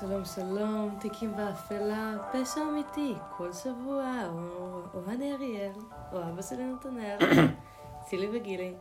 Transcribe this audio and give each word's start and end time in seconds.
שלום 0.00 0.24
שלום, 0.24 0.96
תיקים 1.00 1.36
באפלה, 1.36 2.14
פשע 2.32 2.60
אמיתי, 2.62 3.14
כל 3.36 3.52
שבוע, 3.52 4.28
או, 4.28 4.82
או 4.94 5.00
אני 5.08 5.32
אריאל, 5.32 5.72
או 6.12 6.22
אבא 6.22 6.42
שלי 6.42 6.64
נתנאל, 6.64 7.18
צילי 8.06 8.28
וגילי. 8.32 8.74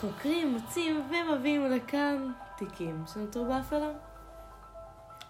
חוקרים, 0.00 0.52
מוצאים 0.52 1.10
ומביאים 1.10 1.66
לכאן 1.66 2.32
תיקים 2.56 3.04
שנותרו 3.12 3.44
באפלה. 3.44 3.90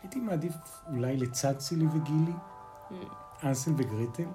הייתי 0.03 0.21
מעדיף 0.21 0.55
אולי 0.91 1.17
לצד 1.17 1.59
צילי 1.59 1.87
וגילי, 1.87 2.33
אנסל 3.45 3.71
וגרטל. 3.77 4.29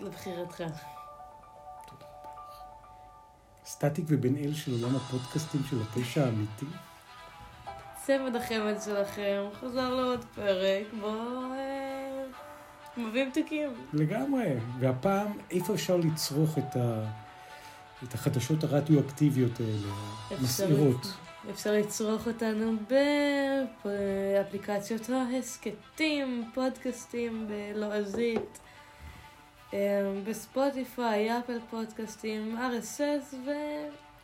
לבחירתך. 0.00 0.62
סטטיק 3.64 4.04
ובן 4.08 4.36
אל 4.36 4.54
של 4.54 4.72
עולם 4.72 4.96
הפודקאסטים 4.96 5.60
של 5.70 5.82
הפשע 5.82 6.24
האמיתי. 6.24 6.66
צמד 8.08 8.36
החמד 8.36 8.74
שלכם, 8.84 9.44
חזר 9.60 9.94
לעוד 9.94 10.24
פרק, 10.34 10.86
בואו 11.00 11.52
אה, 11.52 12.24
מביאים 12.96 13.30
תיקים. 13.30 13.70
לגמרי. 13.92 14.54
והפעם, 14.78 15.38
איפה 15.50 15.74
אפשר 15.74 15.96
לצרוך 15.96 16.58
את, 16.58 16.76
ה... 16.76 17.04
את 18.04 18.14
החדשות 18.14 18.64
הרדיואקטיביות 18.64 19.60
האלה, 19.60 19.92
המסעירות? 20.30 21.06
אפשר 21.50 21.72
לצרוך 21.72 22.26
אותנו 22.26 22.72
באפליקציות 23.84 25.10
ההסכתים, 25.10 26.50
פודקאסטים 26.54 27.48
בלועזית, 27.48 28.58
אה, 29.74 29.78
בספוטיפיי, 30.24 31.38
אפל 31.38 31.58
פודקאסטים, 31.70 32.58
RSS 32.58 33.34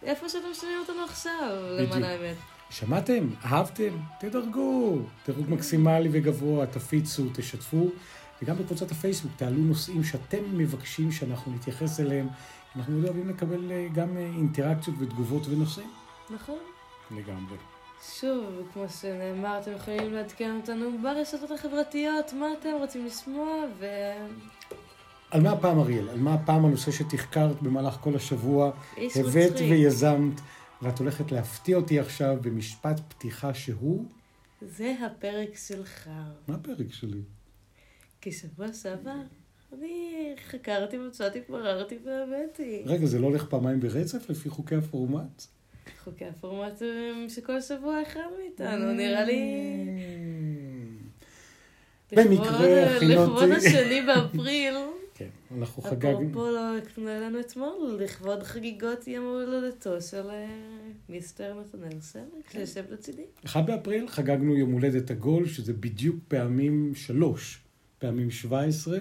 ואיפה 0.03 0.29
שאתם 0.29 0.55
שומעים 0.55 0.79
אותנו 0.79 1.05
עכשיו, 1.05 1.57
למען 1.79 2.05
האמת. 2.05 2.37
שמעתם? 2.75 3.29
אהבתם? 3.45 3.91
תדרגו. 4.21 4.99
דירוג 5.27 5.51
מקסימלי 5.51 6.09
וגבוה, 6.13 6.67
תפיצו, 6.67 7.25
תשתפו. 7.35 7.89
וגם 8.43 8.57
בקבוצת 8.57 8.91
הפייסבוק 8.91 9.33
תעלו 9.37 9.59
נושאים 9.59 10.05
שאתם 10.05 10.59
מבקשים 10.59 11.13
שאנחנו 11.13 11.53
נתייחס 11.53 12.01
אליהם. 12.01 12.29
אנחנו 12.77 13.01
לא 13.01 13.07
אוהבים 13.07 13.29
לקבל 13.29 13.73
אה, 13.73 13.87
גם 13.95 14.17
אה, 14.17 14.23
אינטראקציות 14.23 14.97
ותגובות 15.01 15.47
ונושאים. 15.47 15.91
נכון. 16.31 16.59
לגמרי. 17.11 17.57
שוב, 18.21 18.45
כמו 18.73 18.85
שנאמר, 19.01 19.59
אתם 19.59 19.73
יכולים 19.73 20.13
לעדכן 20.13 20.57
אותנו 20.57 20.91
ברשתות 21.03 21.51
החברתיות, 21.51 22.33
מה 22.33 22.47
אתם 22.61 22.71
רוצים 22.81 23.07
לשמוע, 23.07 23.49
ו... 23.79 23.87
על 25.31 25.43
מה 25.43 25.51
הפעם, 25.51 25.79
אריאל? 25.79 26.09
על 26.09 26.19
מה 26.19 26.35
הפעם 26.35 26.65
הנושא 26.65 26.91
שתחקרת 26.91 27.63
במהלך 27.63 27.97
כל 28.01 28.17
השבוע? 28.17 28.71
הבאת. 29.17 29.53
ויזמת, 29.59 30.41
ואת 30.83 30.99
הולכת 30.99 31.33
להפתיע 31.33 31.77
אותי 31.77 32.01
עכשיו 32.01 32.37
במשפט 32.41 33.01
פתיחה 33.09 33.55
שהוא... 33.55 34.05
זה 34.63 34.95
הפרק 35.07 35.57
שלך. 35.57 36.09
מה 36.49 36.55
הפרק 36.55 36.93
שלי? 36.93 37.21
כי 38.21 38.33
שבוע 38.33 38.73
שעבר 38.73 39.15
אני 39.79 40.15
חקרתי, 40.51 40.99
מצאתי, 40.99 41.41
בררתי 41.49 41.99
והבאתי. 42.05 42.83
רגע, 42.87 43.07
זה 43.07 43.19
לא 43.19 43.27
הולך 43.27 43.45
פעמיים 43.45 43.81
ברצף 43.81 44.31
לפי 44.31 44.49
חוקי 44.51 44.75
הפורמט? 44.75 45.43
חוקי 46.05 46.25
הפורמט 46.25 46.83
הם 46.83 47.29
שכל 47.29 47.61
שבוע 47.61 48.03
אחד 48.03 48.21
מאיתנו, 48.39 48.93
נראה 48.93 49.25
לי... 49.25 49.41
במקרה 52.13 52.37
לכבוד- 52.37 52.97
הכינותי. 52.97 53.07
לכבוד 53.15 53.51
השני 53.51 54.03
באפריל. 54.07 54.75
כן, 55.55 55.61
אנחנו 55.61 55.83
חגגנו. 55.83 56.21
אפרופו 56.21 56.51
לא 56.51 56.77
הקנה 56.79 57.21
לנו 57.21 57.41
אתמול, 57.41 57.99
לכבוד 58.01 58.43
חגיגות 58.43 59.09
יום 59.09 59.25
הולדתו 59.25 60.03
של 60.03 60.31
אה, 60.31 60.47
מיסטר 61.09 61.61
נתנאל 61.61 62.01
סמק, 62.01 62.51
שיושב 62.53 62.85
לצידי. 62.91 63.23
אחד 63.45 63.67
באפריל 63.67 64.09
חגגנו 64.09 64.57
יום 64.57 64.73
הולדת 64.73 65.11
עגול, 65.11 65.49
שזה 65.49 65.73
בדיוק 65.73 66.17
פעמים 66.29 66.93
שלוש, 66.95 67.61
פעמים 67.99 68.31
17, 68.31 68.99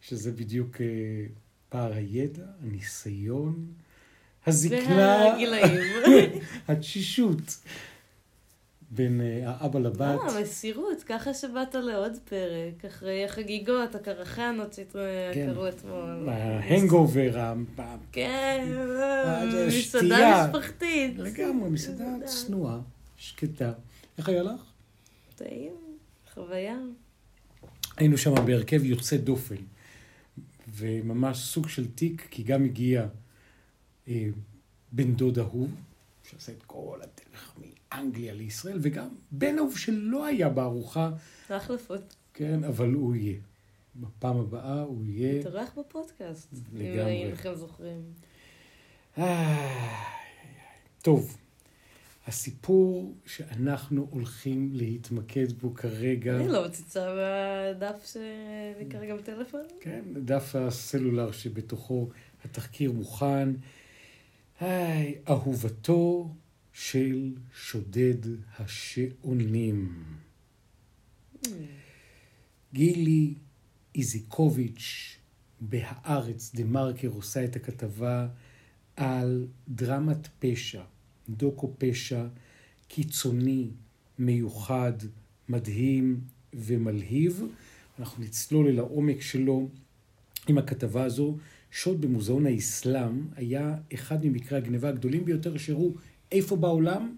שזה 0.00 0.32
בדיוק 0.32 0.80
אה, 0.80 0.86
פער 1.68 1.92
הידע, 1.92 2.44
הניסיון, 2.62 3.66
הזקנה, 4.46 4.96
והגילאים. 4.96 6.40
התשישות 6.68 7.60
בין 8.90 9.20
אה, 9.20 9.42
האבא 9.44 9.78
לבת. 9.78 10.20
אה, 10.20 10.42
מסירות, 10.42 11.02
ככה 11.02 11.34
שבאת 11.34 11.74
לעוד 11.74 12.12
פרק, 12.24 12.84
אחרי 12.84 13.24
החגיגות, 13.24 13.94
הקרחנות 13.94 14.74
כן. 14.74 15.48
שקרו 15.52 15.68
אתמול. 15.68 16.28
ההנגובר, 16.28 17.54
כן, 18.12 18.66
אה, 19.00 19.50
זה 19.50 19.66
מסעדה. 19.66 20.46
משפחתית. 20.46 21.18
לגמרי, 21.18 21.70
מסעדה 21.70 22.04
צנועה, 22.24 22.80
שקטה. 23.16 23.72
איך 24.18 24.28
היה 24.28 24.42
לך? 24.42 24.60
טעים, 25.36 25.72
חוויה. 26.34 26.76
היינו 27.96 28.18
שם 28.18 28.34
בהרכב 28.46 28.84
יוצא 28.84 29.16
דופן, 29.16 29.56
וממש 30.74 31.38
סוג 31.38 31.68
של 31.68 31.86
תיק, 31.94 32.26
כי 32.30 32.42
גם 32.42 32.64
הגיע 32.64 33.06
אה, 34.08 34.26
בן 34.92 35.14
דוד 35.14 35.38
אהוב, 35.38 35.70
שעשה 36.30 36.52
את 36.52 36.62
כל 36.62 36.98
הדרך 37.02 37.54
מאנגליה 37.58 38.34
לישראל, 38.34 38.78
וגם 38.82 39.08
בן 39.30 39.58
אהוב 39.58 39.78
שלא 39.78 40.26
היה 40.26 40.48
בארוחה, 40.48 41.10
החלפות. 41.50 42.16
כן, 42.34 42.64
אבל 42.64 42.92
הוא 42.92 43.16
יהיה. 43.16 43.38
בפעם 43.96 44.36
הבאה 44.36 44.80
הוא 44.80 45.04
יהיה... 45.04 45.40
התארח 45.40 45.78
בפודקאסט. 45.78 46.52
אם 46.52 46.58
לגמרי. 46.76 47.24
אינכם 47.24 47.54
זוכרים. 47.54 48.02
טוב, 51.02 51.36
הסיפור 52.26 53.14
שאנחנו 53.26 54.06
הולכים 54.10 54.70
להתמקד 54.72 55.52
בו 55.52 55.74
כרגע, 55.74 56.36
אני 56.36 56.48
לא 56.48 56.64
מציצה 56.64 57.14
בדף 57.16 58.12
שנקרא 58.12 59.06
גם 59.06 59.16
טלפון. 59.24 59.62
כן, 59.80 60.02
דף 60.12 60.54
הסלולר 60.54 61.32
שבתוכו 61.32 62.08
התחקיר 62.44 62.92
מוכן. 62.92 63.48
היי, 64.60 65.14
אהובתו 65.28 66.34
של 66.72 67.34
שודד 67.54 68.16
השעונים. 68.58 70.04
גילי 72.72 73.34
איזיקוביץ' 73.94 75.16
בהארץ, 75.60 76.52
דה 76.54 76.64
מרקר, 76.64 77.08
עושה 77.08 77.44
את 77.44 77.56
הכתבה 77.56 78.28
על 78.96 79.46
דרמת 79.68 80.28
פשע, 80.38 80.82
דוקו 81.28 81.74
פשע 81.78 82.26
קיצוני, 82.88 83.70
מיוחד, 84.18 84.92
מדהים 85.48 86.20
ומלהיב. 86.54 87.42
אנחנו 87.98 88.24
נצלול 88.24 88.66
אל 88.66 88.78
העומק 88.78 89.20
שלו 89.20 89.68
עם 90.48 90.58
הכתבה 90.58 91.04
הזו. 91.04 91.36
שוד 91.70 92.00
במוזיאון 92.00 92.46
האסלאם 92.46 93.26
היה 93.36 93.76
אחד 93.94 94.26
ממקרי 94.26 94.58
הגניבה 94.58 94.88
הגדולים 94.88 95.24
ביותר 95.24 95.56
שהראו 95.56 95.94
איפה 96.32 96.56
בעולם 96.56 97.14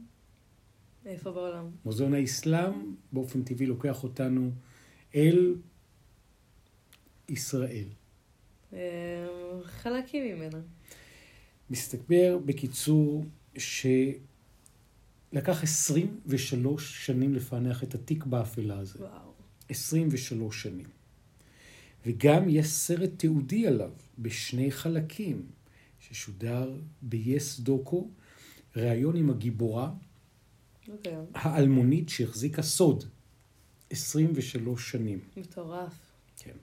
איפה 1.06 1.32
בעולם? 1.32 1.70
מוזיאון 1.84 2.14
האסלאם 2.14 2.94
באופן 3.12 3.42
טבעי 3.42 3.66
לוקח 3.66 4.04
אותנו 4.04 4.50
אל 5.14 5.54
ישראל. 7.28 7.88
אה, 8.72 8.78
חלקים 9.64 10.36
ממנה. 10.36 10.58
מסתבר 11.70 12.38
בקיצור 12.44 13.24
שלקח 13.58 14.12
23 15.62 17.06
שנים 17.06 17.34
לפענח 17.34 17.84
את 17.84 17.94
התיק 17.94 18.24
באפלה 18.24 18.78
הזה. 18.78 18.98
וואו. 18.98 19.32
23 19.68 20.62
שנים. 20.62 20.86
וגם 22.06 22.48
יש 22.48 22.66
סרט 22.66 23.10
תיעודי 23.16 23.66
עליו 23.66 23.90
בשני 24.18 24.70
חלקים, 24.70 25.46
ששודר 26.00 26.76
ב-yes 27.02 27.60
דוקו, 27.62 28.08
ראיון 28.76 29.16
עם 29.16 29.30
הגיבורה 29.30 29.90
אוקיי. 30.88 31.16
האלמונית 31.34 32.08
שהחזיקה 32.08 32.62
סוד 32.62 33.04
23 33.90 34.90
שנים. 34.90 35.18
מטורף. 35.36 35.92
כן. 36.36 36.56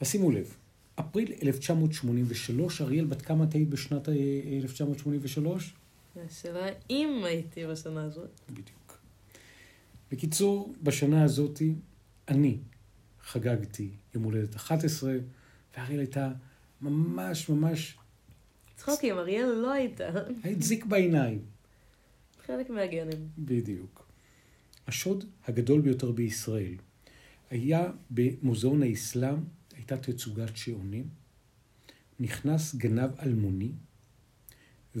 אז 0.00 0.08
שימו 0.08 0.30
לב, 0.30 0.56
אפריל 0.94 1.32
1983, 1.42 2.80
אריאל, 2.80 3.04
בת 3.04 3.22
כמה 3.22 3.44
את 3.44 3.54
היית 3.54 3.68
בשנת 3.68 4.08
אה, 4.08 4.14
1983? 4.62 5.74
השאלה 6.16 6.66
אם 6.90 7.22
הייתי 7.24 7.66
בשנה 7.66 8.04
הזאת. 8.04 8.30
בדיוק. 8.50 8.98
בקיצור, 10.12 10.74
בשנה 10.82 11.24
הזאת 11.24 11.62
אני 12.28 12.58
חגגתי 13.26 13.90
יום 14.14 14.22
הולדת 14.22 14.56
11, 14.56 15.14
ואריאל 15.76 15.98
הייתה 15.98 16.32
ממש 16.80 17.48
ממש, 17.48 17.96
צחוקים, 18.76 19.18
אריאל 19.18 19.48
לא 19.48 19.72
הייתה. 19.72 20.08
היית 20.42 20.62
זיק 20.62 20.84
בעיניים. 20.84 21.40
חלק 22.46 22.70
מהגנים. 22.70 23.28
בדיוק. 23.38 24.06
השוד 24.86 25.24
הגדול 25.44 25.80
ביותר 25.80 26.12
בישראל 26.12 26.74
היה 27.50 27.90
במוזיאון 28.10 28.82
האסלאם, 28.82 29.36
הייתה 29.76 29.96
תצוגת 29.96 30.56
שעונים, 30.56 31.08
נכנס 32.20 32.74
גנב 32.74 33.10
אלמוני 33.22 33.72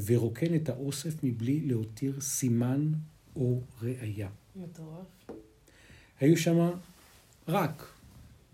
ורוקן 0.04 0.54
את 0.54 0.68
האוסף 0.68 1.24
מבלי 1.24 1.60
להותיר 1.60 2.20
סימן 2.20 2.92
או 3.36 3.60
ראייה. 3.82 4.28
מטורף. 4.56 5.06
היו 6.20 6.36
שם 6.36 6.70
רק 7.48 7.95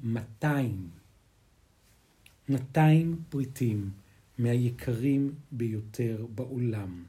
200, 0.03 0.91
200 2.49 3.23
פריטים 3.29 3.91
מהיקרים 4.39 5.35
ביותר 5.53 6.27
בעולם. 6.35 7.05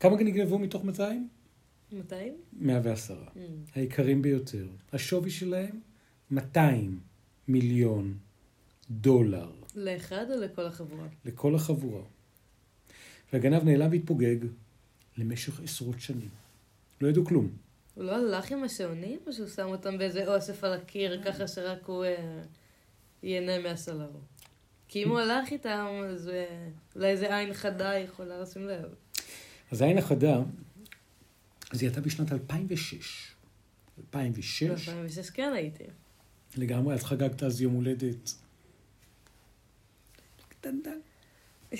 כמה 0.00 0.16
נגנבו 0.16 0.58
מתוך 0.58 0.84
200? 0.84 1.28
200? 1.92 2.34
110. 2.52 3.24
Mm. 3.24 3.38
היקרים 3.74 4.22
ביותר. 4.22 4.68
השווי 4.92 5.30
שלהם 5.30 5.80
200 6.30 7.00
מיליון 7.48 8.18
דולר 8.90 9.52
לאחד 9.74 10.26
או 10.30 10.40
לכל 10.40 10.66
החבורה? 10.66 11.08
לכל 11.24 11.54
החבורה. 11.54 12.02
והגנב 13.32 13.64
נעלם 13.64 13.90
והתפוגג 13.90 14.36
למשך 15.16 15.60
עשרות 15.60 16.00
שנים. 16.00 16.28
לא 17.00 17.08
ידעו 17.08 17.24
כלום. 17.24 17.50
הוא 18.00 18.06
לא 18.06 18.16
הלך 18.16 18.52
עם 18.52 18.64
השעונים, 18.64 19.18
או 19.26 19.32
שהוא 19.32 19.48
שם 19.48 19.66
אותם 19.66 19.98
באיזה 19.98 20.34
אוסף 20.34 20.64
על 20.64 20.72
הקיר, 20.72 21.22
ככה 21.24 21.48
שרק 21.48 21.84
הוא 21.86 22.04
אה, 22.04 22.42
ייהנה 23.22 23.58
מהסלר? 23.58 24.10
כי 24.88 25.04
אם 25.04 25.08
הוא 25.08 25.18
הלך 25.18 25.52
איתם, 25.52 25.86
אז 26.08 26.28
אה, 26.28 26.68
אולי 26.96 27.08
איזה 27.08 27.36
עין 27.36 27.54
חדה 27.54 27.94
יכולה 27.94 28.40
לשים 28.40 28.66
לב. 28.66 28.94
אז 29.70 29.82
העין 29.82 29.98
החדה, 29.98 30.36
אז 31.70 31.82
היא 31.82 31.88
הייתה 31.88 32.00
בשנת 32.00 32.32
2006. 32.32 33.34
2006, 33.98 34.88
ב-2006 34.88 35.32
כן 35.32 35.52
הייתי. 35.54 35.84
לגמרי, 36.56 36.94
את 36.94 37.02
חגגת 37.02 37.42
אז 37.42 37.60
יום 37.60 37.74
הולדת. 37.74 38.34
קטנטן. 40.48 40.98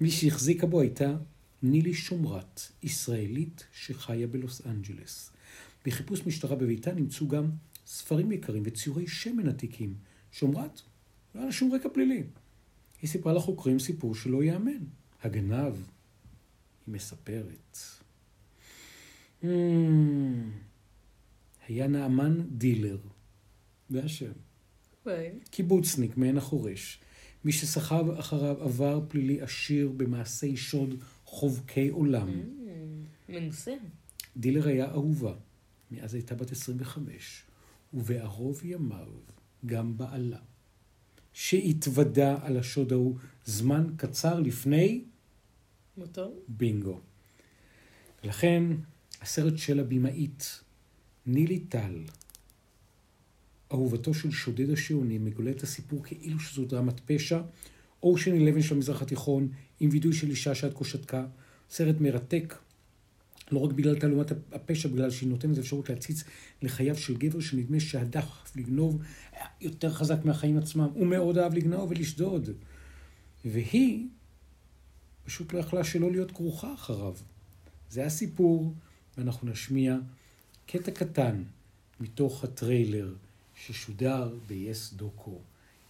מי 0.00 0.10
שהחזיקה 0.10 0.66
בו 0.66 0.80
הייתה 0.80 1.14
נילי 1.62 1.94
שומרת, 1.94 2.60
ישראלית 2.82 3.66
שחיה 3.72 4.26
בלוס 4.26 4.66
אנג'לס. 4.66 5.30
בחיפוש 5.84 6.26
משטרה 6.26 6.56
בביתה 6.56 6.94
נמצאו 6.94 7.28
גם 7.28 7.50
ספרים 7.86 8.32
יקרים 8.32 8.62
וציורי 8.66 9.06
שמן 9.08 9.48
עתיקים. 9.48 9.94
שומרת, 10.32 10.80
לא 11.34 11.40
היה 11.40 11.46
לה 11.46 11.52
שום 11.52 11.74
רקע 11.74 11.88
פלילי. 11.92 12.22
היא 13.02 13.10
סיפרה 13.10 13.32
לחוקרים 13.32 13.78
סיפור 13.78 14.14
שלא 14.14 14.42
ייאמן. 14.42 14.84
הגנב, 15.22 15.74
היא 16.86 16.94
מספרת. 16.94 17.78
"Hmm, 19.42 19.46
היה 21.68 21.86
נעמן 21.86 22.42
דילר. 22.48 22.98
זה 23.88 24.04
השם. 24.04 24.32
אוקיי. 25.00 25.38
קיבוצניק 25.50 26.16
מעין 26.16 26.36
החורש. 26.36 27.00
מי 27.44 27.52
שסחב 27.52 28.10
אחריו 28.10 28.62
עבר 28.62 29.00
פלילי 29.08 29.40
עשיר 29.40 29.92
במעשי 29.96 30.56
שוד 30.56 30.94
חובקי 31.32 31.88
עולם. 31.88 32.28
Mm, 32.28 33.32
מנוסה. 33.32 33.74
דילר 34.36 34.68
היה 34.68 34.90
אהובה, 34.90 35.34
מאז 35.90 36.14
הייתה 36.14 36.34
בת 36.34 36.52
25, 36.52 37.42
ובערוב 37.94 38.60
ימיו 38.64 39.08
גם 39.66 39.96
בעלה, 39.96 40.38
שהתוודה 41.32 42.36
על 42.42 42.56
השוד 42.56 42.92
ההוא 42.92 43.18
זמן 43.44 43.86
קצר 43.96 44.40
לפני 44.40 45.04
מותו? 45.96 46.32
בינגו. 46.48 47.00
ולכן 48.24 48.62
הסרט 49.20 49.58
של 49.58 49.80
הבמאית 49.80 50.60
נילי 51.26 51.60
טל, 51.60 52.04
אהובתו 53.72 54.14
של 54.14 54.30
שודד 54.30 54.70
השעונים, 54.70 55.24
מגולה 55.24 55.50
את 55.50 55.62
הסיפור 55.62 56.04
כאילו 56.04 56.40
שזו 56.40 56.64
דרמת 56.64 57.00
פשע, 57.00 57.40
אושן 58.02 58.34
11 58.48 58.62
של 58.62 58.74
המזרח 58.74 59.02
התיכון, 59.02 59.48
עם 59.80 59.90
וידוי 59.92 60.12
של 60.12 60.30
אישה 60.30 60.54
שעד 60.54 60.74
כה 60.74 60.84
שתקה. 60.84 61.26
סרט 61.70 61.96
מרתק, 62.00 62.54
לא 63.52 63.58
רק 63.58 63.72
בגלל 63.72 63.98
תעלומת 63.98 64.32
הפשע, 64.52 64.88
בגלל 64.88 65.10
שהיא 65.10 65.28
נותנת 65.28 65.58
אפשרות 65.58 65.90
להציץ 65.90 66.24
לחייו 66.62 66.96
של 66.96 67.16
גבר 67.16 67.40
שנדמה 67.40 67.80
שהדחף 67.80 68.56
לגנוב 68.56 69.02
היה 69.32 69.46
יותר 69.60 69.92
חזק 69.92 70.24
מהחיים 70.24 70.58
עצמם. 70.58 70.88
הוא 70.94 71.06
מאוד 71.06 71.38
אהב 71.38 71.54
לגנוב 71.54 71.90
ולשדוד. 71.90 72.50
והיא 73.44 74.08
פשוט 75.24 75.52
לא 75.52 75.58
יכלה 75.58 75.84
שלא 75.84 76.10
להיות 76.10 76.30
כרוכה 76.30 76.74
אחריו. 76.74 77.14
זה 77.90 78.06
הסיפור, 78.06 78.74
ואנחנו 79.18 79.50
נשמיע 79.50 79.96
קטע 80.66 80.90
קטן 80.90 81.42
מתוך 82.00 82.44
הטריילר 82.44 83.14
ששודר 83.54 84.34
ב-yes 84.48 84.96
דוקו, 84.96 85.38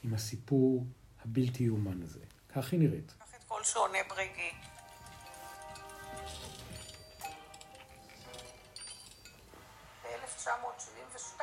עם 0.05 0.15
הסיפור 0.15 0.87
הבלתי 1.25 1.63
יאומן 1.63 2.03
הזה. 2.03 2.21
כך 2.55 2.73
היא 2.73 2.81
נראית. 2.81 3.13
קח 3.19 3.35
את 3.35 3.45
כל 3.49 3.65
שעוני 3.65 3.99
ברגה. 4.09 4.53
ב-1972 10.03 11.41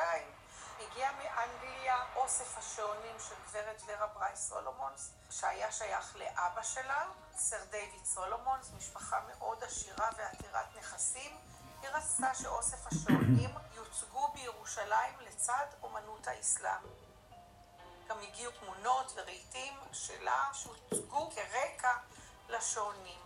הגיע 0.80 1.10
מאנגליה 1.12 1.96
אוסף 2.16 2.58
השעונים 2.58 3.16
של 3.28 3.34
גברת 3.48 3.82
ורה 3.86 4.06
ברייס 4.06 4.48
סולומונס, 4.48 5.12
שהיה 5.30 5.72
שייך 5.72 6.16
לאבא 6.16 6.62
שלה, 6.62 7.04
סר 7.36 7.64
דיוויד 7.70 8.04
סולומונס, 8.04 8.72
משפחה 8.76 9.20
מאוד 9.28 9.64
עשירה 9.64 10.08
ועתירת 10.18 10.76
נכסים. 10.78 11.36
היא 11.82 11.90
רצתה 11.90 12.34
שאוסף 12.34 12.86
השעונים 12.86 13.50
יוצגו 13.76 14.32
בירושלים 14.34 15.14
לצד 15.20 15.66
אומנות 15.82 16.26
האסלאם. 16.26 17.09
גם 18.10 18.16
הגיעו 18.22 18.52
תמונות 18.52 19.12
ורהיטים 19.16 19.74
שלה 19.92 20.48
שהוצגו 20.52 21.30
כרקע 21.30 21.92
לשעונים. 22.48 23.20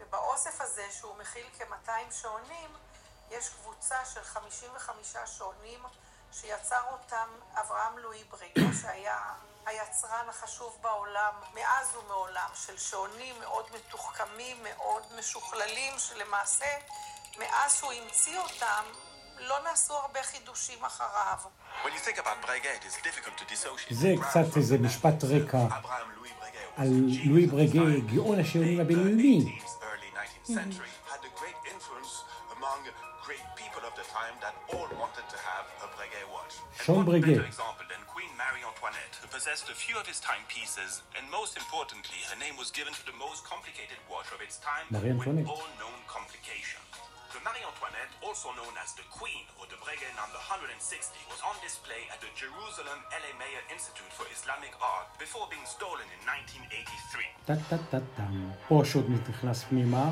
ובאוסף 0.00 0.60
הזה, 0.60 0.86
שהוא 0.90 1.16
מכיל 1.16 1.46
כ-200 1.58 2.12
שעונים, 2.12 2.70
יש 3.30 3.48
קבוצה 3.48 4.04
של 4.04 4.24
55 4.24 5.16
שעונים 5.26 5.82
שיצר 6.32 6.82
אותם 6.92 7.28
אברהם 7.54 7.98
לואי 7.98 8.24
בריגה, 8.24 8.72
שהיה 8.82 9.34
היצרן 9.66 10.28
החשוב 10.28 10.78
בעולם 10.80 11.34
מאז 11.54 11.96
ומעולם, 11.96 12.50
של 12.54 12.78
שעונים 12.78 13.40
מאוד 13.40 13.66
מתוחכמים, 13.74 14.62
מאוד 14.62 15.02
משוכללים, 15.18 15.98
שלמעשה, 15.98 16.78
מאז 17.38 17.74
שהוא 17.74 17.92
המציא 17.92 18.38
אותם, 18.38 18.84
לא 19.36 19.62
נעשו 19.62 19.96
הרבה 19.96 20.22
חידושים 20.22 20.84
אחריו. 20.84 21.38
When 21.83 21.93
you 21.93 21.99
think 22.07 22.17
about 22.23 22.37
Breguet, 22.45 22.79
it's 22.87 22.99
difficult 23.07 23.35
to 23.41 23.45
dissociate 23.53 23.93
זה 23.93 24.13
Abraham 24.13 24.29
קצת 24.29 24.53
from 24.53 24.57
איזה 24.57 24.75
Breguet. 24.75 24.79
משפט 24.79 25.23
רקע 25.23 25.67
Abraham 25.67 26.09
Louis 26.17 26.33
Breguet 26.41 26.77
was 26.77 26.81
על 26.81 26.87
a 26.87 26.89
genius 26.89 27.27
לואי 27.27 27.45
of 27.45 27.51
ברגה, 27.51 27.81
design. 27.81 28.13
גאון 28.15 28.39
השעונים 28.39 28.77
Late 28.77 28.81
הבינלאומי. 28.81 29.39
18th, 29.39 29.83
early 29.89 30.09
19th 30.19 30.53
century 30.59 30.91
had 31.11 31.21
a 31.29 31.31
great 31.41 31.59
influence 31.73 32.13
among 32.57 32.79
great 33.27 33.45
people 33.61 33.83
of 33.89 33.93
the 34.01 34.07
time 34.17 34.35
that 34.43 34.55
all 34.73 34.89
wanted 35.03 35.25
to 35.33 35.37
have 35.49 35.65
a 35.85 35.87
Breguet 35.95 36.27
watch. 36.35 36.53
And 36.61 36.83
Sean 36.85 36.95
what 36.97 37.07
Breguet. 37.09 37.37
better 37.39 37.49
example 37.53 37.85
than 37.91 38.01
Queen 38.13 38.31
Marie 38.41 38.63
Antoinette, 38.71 39.15
who 39.21 39.27
possessed 39.37 39.65
a 39.75 39.77
few 39.83 39.95
of 40.01 40.05
his 40.11 40.19
timepieces, 40.31 40.91
and 41.17 41.23
most 41.39 41.53
importantly, 41.63 42.19
her 42.31 42.37
name 42.45 42.55
was 42.63 42.69
given 42.79 42.93
to 42.99 43.03
the 43.09 43.15
most 43.25 43.39
complicated 43.53 43.99
watch 44.13 44.29
of 44.35 44.39
its 44.47 44.55
time 44.69 44.85
Marie 44.95 45.13
with 45.13 45.17
Antoinette. 45.19 45.47
all 45.53 45.67
known 45.81 45.99
complications. 46.17 46.89
The 47.34 47.42
Marie 47.46 47.62
Antoinette, 47.72 48.12
also 48.26 48.48
known 48.58 48.74
as 48.84 48.90
the 48.98 49.06
Queen 49.18 49.44
or 49.58 49.64
the 49.72 49.78
Breguet 49.84 50.14
number 50.20 50.40
160, 50.50 51.14
was 51.30 51.40
on 51.48 51.54
display 51.62 52.02
at 52.12 52.18
the 52.24 52.30
Jerusalem 52.42 52.98
L.A. 53.20 53.32
Mayer 53.42 53.62
Institute 53.74 54.12
for 54.18 54.26
Islamic 54.36 54.74
Art 54.82 55.08
before 55.22 55.46
being 55.54 55.66
stolen 55.76 56.06
in 56.14 56.20
1983. 56.26 57.24
טה-טה-טה-טם. 57.46 58.50
פה 58.68 58.82
השוד 58.82 59.06
נכנס 59.28 59.64
פנימה. 59.64 60.10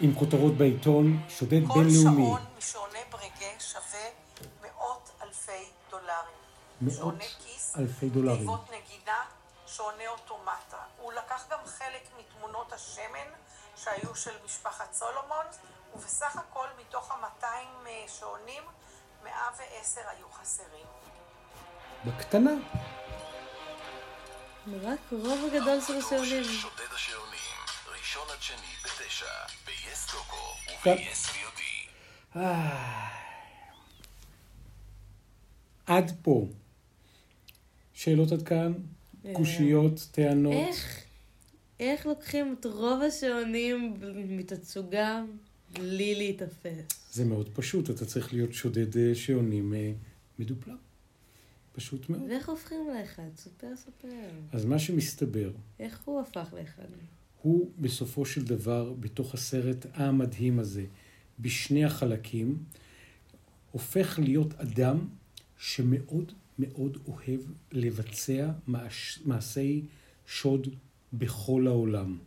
עם 0.00 0.14
כותרות 0.14 0.54
בעיתון, 0.54 1.22
שודד 1.28 1.60
כל 1.68 1.74
בינלאומי. 1.74 2.26
שעון 2.26 2.44
משעוני 2.58 2.98
ברגה 3.10 3.52
שווה 3.60 4.06
מאות 4.62 5.10
אלפי 5.22 5.64
דולרים. 5.90 6.38
מאות 6.80 6.96
שעוני 6.96 7.28
כיס, 7.44 7.76
אלפי 7.78 8.08
דולרים. 8.08 8.38
תיבות 8.38 8.70
נגינה, 8.70 9.20
שעוני 9.66 10.06
אוטומטה. 10.08 10.69
לקח 11.30 11.46
גם 11.50 11.58
חלק 11.66 12.08
מתמונות 12.18 12.72
השמן 12.72 13.28
שהיו 13.76 14.14
של 14.14 14.30
משפחת 14.44 14.92
סולומון, 14.92 15.46
ובסך 15.94 16.36
הכל 16.36 16.66
מתוך 16.80 17.10
ה-200 17.10 17.44
שעונים, 18.08 18.62
110 19.24 20.00
היו 20.08 20.30
חסרים. 20.32 20.86
בקטנה. 22.04 22.50
רק 24.82 25.00
רוב 25.12 25.40
הגדול 25.44 25.80
של 25.80 25.98
השעונים. 25.98 26.44
שודד 26.44 26.92
השעונים, 26.94 27.56
ראשון 27.86 28.28
עד 28.32 28.42
שני 28.42 28.74
בתשע, 28.84 29.26
ב-yes 29.66 30.12
דוקו 30.12 30.54
VOD. 30.84 31.60
איי. 32.36 32.50
עד 35.86 36.12
פה. 36.22 36.44
שאלות 37.94 38.32
עד 38.32 38.48
כאן? 38.48 38.72
קושיות, 39.32 40.00
טענות? 40.12 40.52
איך, 40.52 41.09
איך 41.80 42.06
לוקחים 42.06 42.56
את 42.60 42.66
רוב 42.66 43.02
השעונים 43.02 43.94
מתצוגה 44.28 45.24
בלי 45.72 46.14
להיתפס? 46.14 47.12
זה 47.12 47.24
מאוד 47.24 47.48
פשוט, 47.54 47.90
אתה 47.90 48.06
צריך 48.06 48.32
להיות 48.32 48.52
שודד 48.52 48.96
אה, 48.96 49.14
שעונים 49.14 49.74
אה, 49.74 49.92
מדופלם. 50.38 50.76
פשוט 51.72 52.10
מאוד. 52.10 52.22
ואיך 52.30 52.48
הופכים 52.48 52.78
לאחד? 52.88 53.28
ספר, 53.36 53.76
ספר. 53.76 54.08
אז 54.52 54.64
מה 54.64 54.78
שמסתבר, 54.78 55.50
איך 55.78 56.00
הוא 56.04 56.20
הפך 56.20 56.54
לאחד? 56.58 56.82
הוא 57.42 57.70
בסופו 57.78 58.26
של 58.26 58.44
דבר, 58.44 58.92
בתוך 59.00 59.34
הסרט 59.34 59.86
המדהים 59.94 60.58
הזה, 60.58 60.84
בשני 61.38 61.84
החלקים, 61.84 62.58
הופך 63.70 64.18
להיות 64.22 64.54
אדם 64.54 65.08
שמאוד 65.58 66.32
מאוד 66.58 66.98
אוהב 67.08 67.40
לבצע 67.72 68.50
מעש, 68.66 69.20
מעשי 69.24 69.82
שוד 70.26 70.68
בכל 71.12 71.66
העולם. 71.66 72.18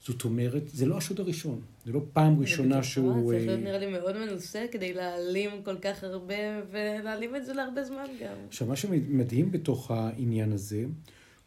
זאת 0.00 0.24
אומרת, 0.24 0.62
זה 0.68 0.86
לא 0.86 0.96
השוד 0.96 1.20
הראשון, 1.20 1.60
זה 1.86 1.92
לא 1.92 2.00
פעם 2.12 2.40
ראשונה 2.40 2.76
זה 2.76 2.82
שהוא... 2.82 3.12
בטוח, 3.12 3.30
צריך 3.30 3.40
אה, 3.40 3.46
להיות 3.46 3.60
נראה 3.60 3.78
לי 3.78 3.86
מאוד 3.86 4.18
מנוסה 4.18 4.66
כדי 4.72 4.94
להעלים 4.94 5.50
כל 5.64 5.78
כך 5.78 6.04
הרבה, 6.04 6.34
ולהעלים 6.70 7.36
את 7.36 7.46
זה 7.46 7.52
להרבה 7.52 7.84
זמן 7.84 8.06
גם. 8.20 8.34
עכשיו, 8.48 8.68
מה 8.68 8.76
שמדהים 8.76 9.50
בתוך 9.50 9.90
העניין 9.90 10.52
הזה, 10.52 10.84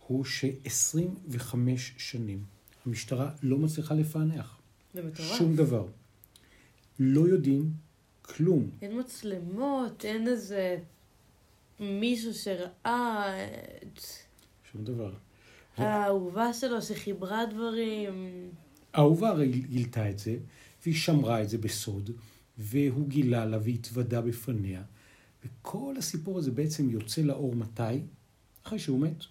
הוא 0.08 0.26
ש-25 0.26 1.56
שנים 1.98 2.44
המשטרה 2.86 3.32
לא 3.44 3.58
מצליחה 3.58 3.94
לפענח 3.94 4.58
זה 4.94 5.04
מטורף. 5.04 5.38
שום 5.38 5.56
דבר. 5.56 5.88
לא 7.00 7.28
יודעים 7.28 7.72
כלום. 8.22 8.70
אין 8.82 9.00
מצלמות, 9.00 10.06
אין 10.06 10.28
איזה 10.28 10.78
מישהו 11.80 12.34
שראה 12.34 13.34
שום 14.72 14.84
דבר. 14.84 15.14
האהובה 15.78 16.54
שלו 16.54 16.82
שחיברה 16.82 17.46
דברים. 17.46 18.50
האהובה 18.94 19.30
הרי 19.30 19.48
גילתה 19.48 20.10
את 20.10 20.20
זה, 20.20 20.38
והיא 20.84 20.96
שמרה 20.96 21.42
את 21.42 21.50
זה 21.50 21.58
בסוד, 21.58 22.10
והוא 22.58 23.08
גילה 23.08 23.46
לה 23.46 23.58
והתוודה 23.64 24.22
בפניה. 24.22 24.84
וכל 25.46 25.96
הסיפור 25.98 26.38
הזה 26.38 26.52
בעצם 26.52 26.90
יוצא 26.90 27.22
לאור 27.22 27.56
מתי? 27.56 28.02
אחרי 28.64 28.80
שהוא 28.80 29.00
מת. 29.00 29.24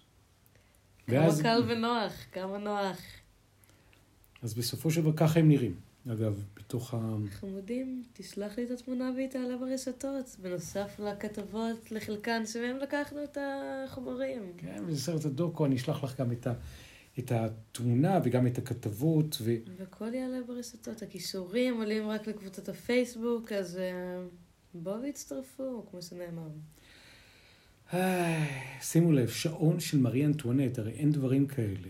כמה 1.07 1.29
קל 1.41 1.63
ונוח, 1.67 2.13
כמה 2.31 2.57
נוח. 2.57 2.97
אז 4.41 4.53
בסופו 4.53 4.91
של 4.91 5.01
דבר 5.01 5.13
ככה 5.17 5.39
הם 5.39 5.47
נראים. 5.47 5.75
אגב, 6.11 6.43
בתוך 6.55 6.93
ה... 6.93 7.15
חמודים, 7.29 8.03
תשלח 8.13 8.57
לי 8.57 8.63
את 8.63 8.71
התמונה 8.71 9.11
והיא 9.15 9.29
תעלה 9.29 9.57
ברשתות, 9.57 10.35
בנוסף 10.41 10.99
לכתבות, 10.99 11.91
לחלקן 11.91 12.45
שמהם 12.45 12.77
לקחנו 12.77 13.23
את 13.23 13.37
החומרים. 13.41 14.53
כן, 14.57 14.83
וזה 14.87 15.01
סרט 15.01 15.25
הדוקו, 15.25 15.65
אני 15.65 15.75
אשלח 15.75 16.03
לך 16.03 16.19
גם 16.19 16.31
את, 16.31 16.47
ה... 16.47 16.53
את 17.19 17.31
התמונה 17.31 18.19
וגם 18.23 18.47
את 18.47 18.57
הכתבות, 18.57 19.37
ו... 19.41 19.55
והכל 19.77 20.13
יעלה 20.13 20.37
ברשתות. 20.47 21.01
הכישורים 21.01 21.77
עולים 21.77 22.07
רק 22.09 22.27
לקבוצת 22.27 22.69
הפייסבוק, 22.69 23.51
אז 23.51 23.77
אה, 23.77 24.23
בואו 24.73 25.01
והצטרפו, 25.01 25.85
כמו 25.91 26.01
שנאמר. 26.01 26.49
שימו 28.81 29.11
לב, 29.11 29.29
שעון 29.29 29.79
של 29.79 29.97
מארי 29.97 30.25
אנטואנט, 30.25 30.79
הרי 30.79 30.91
אין 30.91 31.11
דברים 31.11 31.47
כאלה. 31.47 31.89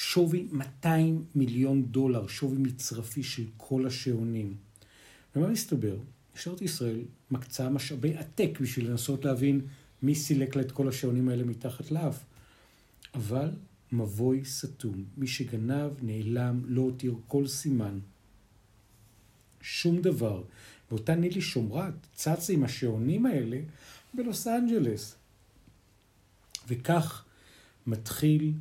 שווי 0.00 0.46
200 0.52 1.24
מיליון 1.34 1.84
דולר, 1.84 2.26
שווי 2.26 2.58
מצרפי 2.58 3.22
של 3.22 3.44
כל 3.56 3.86
השעונים. 3.86 4.56
ומה 5.36 5.48
מסתבר? 5.48 5.96
משטרת 6.36 6.62
ישראל 6.62 7.00
מקצה 7.30 7.68
משאבי 7.68 8.16
עתק 8.16 8.50
בשביל 8.60 8.90
לנסות 8.90 9.24
להבין 9.24 9.60
מי 10.02 10.14
סילק 10.14 10.56
לה 10.56 10.62
את 10.62 10.72
כל 10.72 10.88
השעונים 10.88 11.28
האלה 11.28 11.44
מתחת 11.44 11.90
לאף. 11.90 12.24
אבל 13.14 13.50
מבוי 13.92 14.44
סתום. 14.44 15.04
מי 15.16 15.26
שגנב, 15.26 15.90
נעלם, 16.02 16.60
לא 16.66 16.82
הותיר 16.82 17.14
כל 17.28 17.46
סימן. 17.46 17.98
שום 19.60 20.00
דבר. 20.02 20.42
ואותה 20.90 21.14
נילי 21.14 21.40
שמרת 21.40 21.94
צצה 22.14 22.52
עם 22.52 22.64
השעונים 22.64 23.26
האלה 23.26 23.60
בלוס 24.14 24.46
אנג'לס. 24.46 25.16
וכך 26.68 27.24
מתחיל 27.86 28.52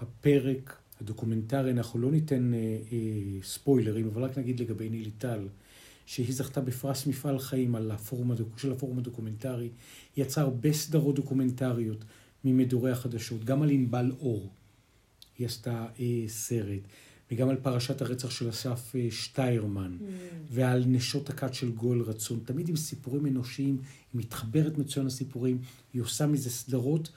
הפרק 0.00 0.78
הדוקומנטרי, 1.00 1.70
אנחנו 1.70 1.98
לא 1.98 2.10
ניתן 2.10 2.54
אה, 2.54 2.58
אה, 2.92 3.42
ספוילרים, 3.42 4.06
אבל 4.06 4.24
רק 4.24 4.38
נגיד 4.38 4.60
לגבי 4.60 4.88
נילי 4.88 5.10
טל, 5.10 5.48
שהיא 6.06 6.34
זכתה 6.34 6.60
בפרס 6.60 7.06
מפעל 7.06 7.38
חיים 7.38 7.74
על 7.74 7.90
הפורום 7.90 8.30
הדוקו, 8.30 8.58
של 8.58 8.72
הפורום 8.72 8.98
הדוקומנטרי, 8.98 9.70
היא 10.16 10.24
יצרה 10.24 10.44
הרבה 10.44 10.72
סדרות 10.72 11.14
דוקומנטריות 11.14 12.04
ממדורי 12.44 12.90
החדשות, 12.90 13.44
גם 13.44 13.62
על 13.62 13.70
ענבל 13.70 14.12
אור, 14.20 14.52
היא 15.38 15.46
עשתה 15.46 15.86
אה, 16.00 16.24
סרט, 16.26 16.80
וגם 17.30 17.48
על 17.48 17.56
פרשת 17.56 18.02
הרצח 18.02 18.30
של 18.30 18.48
אסף 18.48 18.96
אה, 18.96 19.06
שטיירמן, 19.10 19.96
Mm. 20.00 20.02
ועל 20.50 20.84
נשות 20.86 21.30
הכת 21.30 21.54
של 21.54 21.70
גואל 21.70 22.00
רצון, 22.00 22.40
תמיד 22.44 22.68
עם 22.68 22.76
סיפורים 22.76 23.26
אנושיים, 23.26 23.76
היא 24.12 24.20
מתחברת 24.20 24.78
מצוין 24.78 25.06
לסיפורים, 25.06 25.58
היא 25.92 26.02
עושה 26.02 26.26
מזה 26.26 26.50
סדרות, 26.50 27.10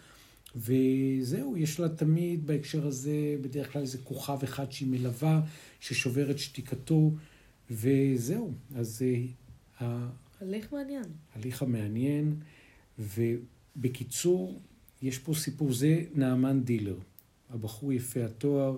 וזהו, 0.55 1.57
יש 1.57 1.79
לה 1.79 1.89
תמיד 1.89 2.47
בהקשר 2.47 2.87
הזה, 2.87 3.35
בדרך 3.41 3.73
כלל 3.73 3.81
איזה 3.81 3.97
כוכב 3.97 4.39
אחד 4.43 4.71
שהיא 4.71 4.87
מלווה, 4.87 5.41
ששובר 5.79 6.31
את 6.31 6.39
שתיקתו, 6.39 7.11
וזהו. 7.71 8.53
אז 8.75 9.05
אה, 9.81 10.07
הליך 10.41 10.73
מעניין. 10.73 11.03
ההליך 11.35 11.61
המעניין, 11.61 12.35
ובקיצור, 12.99 14.59
יש 15.01 15.19
פה 15.19 15.33
סיפור, 15.33 15.73
זה 15.73 16.03
נעמן 16.15 16.63
דילר, 16.63 16.97
הבחור 17.49 17.93
יפה 17.93 18.25
התואר, 18.25 18.77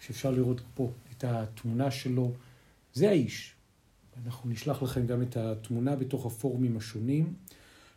שאפשר 0.00 0.30
לראות 0.30 0.60
פה 0.74 0.92
את 1.16 1.24
התמונה 1.24 1.90
שלו, 1.90 2.32
זה 2.94 3.08
האיש. 3.08 3.54
אנחנו 4.26 4.50
נשלח 4.50 4.82
לכם 4.82 5.06
גם 5.06 5.22
את 5.22 5.36
התמונה 5.36 5.96
בתוך 5.96 6.26
הפורומים 6.26 6.76
השונים. 6.76 7.34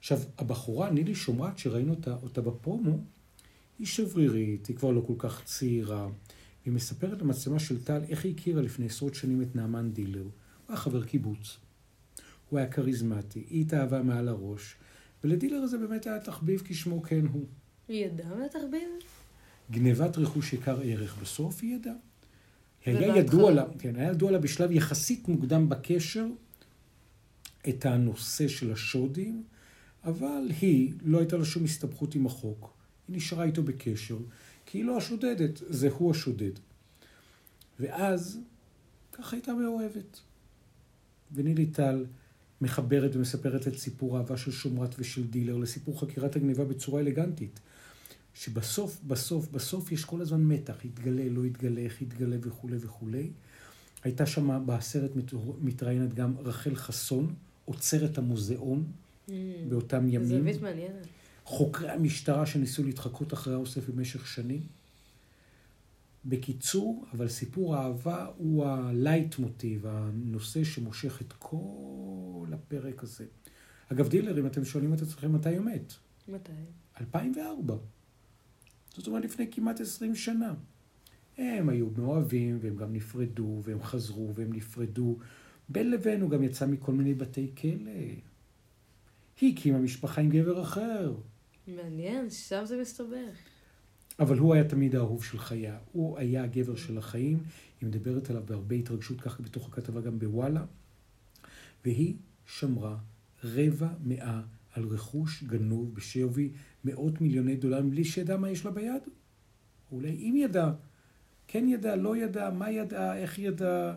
עכשיו, 0.01 0.19
הבחורה, 0.37 0.89
נילי 0.89 1.15
שומרת, 1.15 1.57
שראינו 1.57 1.93
אותה, 1.93 2.15
אותה 2.23 2.41
בפרומו, 2.41 2.97
היא 3.79 3.87
שברירית, 3.87 4.67
היא 4.67 4.75
כבר 4.75 4.91
לא 4.91 5.03
כל 5.07 5.13
כך 5.17 5.43
צעירה. 5.45 6.09
והיא 6.63 6.73
מספרת 6.73 7.21
למצלמה 7.21 7.59
של 7.59 7.83
טל 7.83 8.01
איך 8.09 8.25
היא 8.25 8.35
הכירה 8.35 8.61
לפני 8.61 8.85
עשרות 8.85 9.15
שנים 9.15 9.41
את 9.41 9.55
נעמן 9.55 9.91
דילר. 9.91 10.23
הוא 10.23 10.29
היה 10.67 10.77
חבר 10.77 11.03
קיבוץ. 11.03 11.57
הוא 12.49 12.59
היה 12.59 12.67
כריזמטי, 12.67 13.43
היא 13.49 13.61
התאהבה 13.61 14.03
מעל 14.03 14.27
הראש, 14.27 14.75
ולדילר 15.23 15.57
הזה 15.57 15.77
באמת 15.77 16.07
היה 16.07 16.19
תחביב 16.19 16.61
כשמו 16.65 17.01
כן 17.01 17.25
הוא. 17.25 17.45
היא 17.87 18.05
ידעה 18.05 18.33
על 18.33 18.43
התחביב? 18.43 18.89
גנבת 19.71 20.17
רכוש 20.17 20.53
יקר 20.53 20.79
ערך, 20.83 21.17
בסוף 21.21 21.59
היא 21.61 21.75
ידעה. 21.75 21.93
היה? 22.85 23.17
ידוע 23.17 23.51
לה, 23.51 23.65
כן, 23.79 23.95
היה 23.95 24.11
ידוע 24.11 24.31
לה 24.31 24.39
בשלב 24.39 24.71
יחסית 24.71 25.27
מוקדם 25.27 25.69
בקשר 25.69 26.25
את 27.69 27.85
הנושא 27.85 28.47
של 28.47 28.71
השודים, 28.71 29.43
אבל 30.03 30.51
היא, 30.61 30.93
לא 31.01 31.19
הייתה 31.19 31.37
לה 31.37 31.45
שום 31.45 31.63
הסתבכות 31.63 32.15
עם 32.15 32.25
החוק. 32.25 32.73
היא 33.07 33.15
נשארה 33.15 33.43
איתו 33.43 33.63
בקשר, 33.63 34.17
כי 34.65 34.77
היא 34.77 34.85
לא 34.85 34.97
השודדת, 34.97 35.61
זה 35.69 35.89
הוא 35.89 36.11
השודד. 36.11 36.51
ואז, 37.79 38.39
ככה 39.11 39.35
הייתה 39.35 39.53
מאוהבת. 39.53 40.19
ונילי 41.33 41.65
טל 41.65 42.05
מחברת 42.61 43.15
ומספרת 43.15 43.67
את 43.67 43.77
סיפור 43.77 44.17
האהבה 44.17 44.37
של 44.37 44.51
שומרת 44.51 44.95
ושל 44.99 45.27
דילר 45.27 45.57
לסיפור 45.57 45.99
חקירת 45.99 46.35
הגניבה 46.35 46.65
בצורה 46.65 47.01
אלגנטית. 47.01 47.59
שבסוף, 48.33 49.01
בסוף, 49.07 49.47
בסוף 49.51 49.91
יש 49.91 50.05
כל 50.05 50.21
הזמן 50.21 50.43
מתח, 50.43 50.85
יתגלה, 50.85 51.29
לא 51.29 51.45
יתגלה, 51.45 51.81
איך 51.81 52.01
יתגלה 52.01 52.35
וכולי 52.41 52.77
וכולי. 52.79 53.31
הייתה 54.03 54.25
שם 54.25 54.63
בסרט 54.65 55.15
מת- 55.15 55.33
מתראיינת 55.61 56.13
גם 56.13 56.37
רחל 56.37 56.75
חסון, 56.75 57.33
עוצרת 57.65 58.17
המוזיאון. 58.17 58.91
באותם 59.69 60.07
ימים. 60.09 60.27
זווית 60.27 60.61
מעניינת. 60.61 61.07
חוקרי 61.43 61.89
המשטרה 61.89 62.45
שניסו 62.45 62.83
להתחקות 62.83 63.33
אחרי 63.33 63.53
האוסף 63.53 63.89
במשך 63.89 64.27
שנים. 64.27 64.61
בקיצור, 66.25 67.05
אבל 67.13 67.27
סיפור 67.27 67.75
האהבה 67.75 68.27
הוא 68.37 68.65
הלייט 68.65 69.39
מוטיב, 69.39 69.85
הנושא 69.87 70.63
שמושך 70.63 71.21
את 71.21 71.33
כל 71.39 72.47
הפרק 72.53 73.03
הזה. 73.03 73.25
אגב, 73.91 74.09
דילר, 74.09 74.39
אם 74.39 74.45
אתם 74.45 74.65
שואלים 74.65 74.93
את 74.93 75.01
עצמכם 75.01 75.33
מתי 75.33 75.55
הוא 75.55 75.65
מת, 75.65 75.93
מתי? 76.27 76.51
2004. 77.01 77.75
זאת 78.97 79.07
אומרת, 79.07 79.23
לפני 79.23 79.47
כמעט 79.51 79.81
20 79.81 80.15
שנה. 80.15 80.53
הם 81.37 81.69
היו 81.69 81.87
מאוהבים, 81.97 82.57
והם 82.61 82.75
גם 82.75 82.93
נפרדו, 82.93 83.61
והם 83.63 83.83
חזרו, 83.83 84.35
והם 84.35 84.53
נפרדו. 84.53 85.17
בין 85.69 85.91
לבין 85.91 86.21
הוא 86.21 86.29
גם 86.29 86.43
יצא 86.43 86.67
מכל 86.67 86.91
מיני 86.91 87.13
בתי 87.13 87.51
כלא. 87.61 87.91
היא 89.41 89.53
הקימה 89.53 89.79
משפחה 89.79 90.21
עם 90.21 90.29
גבר 90.29 90.61
אחר. 90.61 91.15
מעניין, 91.67 92.29
שם 92.29 92.65
זה 92.65 92.81
מסתבך. 92.81 93.37
אבל 94.19 94.37
הוא 94.37 94.53
היה 94.53 94.63
תמיד 94.63 94.95
האהוב 94.95 95.23
של 95.23 95.39
חייה. 95.39 95.77
הוא 95.91 96.17
היה 96.17 96.43
הגבר 96.43 96.75
של 96.75 96.97
החיים, 96.97 97.43
היא 97.81 97.87
מדברת 97.87 98.29
עליו 98.29 98.43
בהרבה 98.45 98.75
התרגשות, 98.75 99.21
ככה 99.21 99.43
בתוך 99.43 99.67
הכתבה 99.67 100.01
גם 100.01 100.19
בוואלה. 100.19 100.65
והיא 101.85 102.15
שמרה 102.45 102.97
רבע 103.43 103.87
מאה 104.03 104.41
על 104.73 104.83
רכוש 104.83 105.43
גנוב 105.43 105.95
בשווי 105.95 106.51
מאות 106.85 107.21
מיליוני 107.21 107.55
דולרים, 107.55 107.89
בלי 107.89 108.03
שידע 108.03 108.37
מה 108.37 108.49
יש 108.49 108.65
לה 108.65 108.71
ביד. 108.71 109.01
אולי 109.91 110.09
אם 110.09 110.35
ידע, 110.37 110.71
כן 111.47 111.67
ידע, 111.67 111.95
לא 111.95 112.17
ידע, 112.17 112.49
מה 112.49 112.71
ידע, 112.71 113.15
איך 113.15 113.39
ידע. 113.39 113.93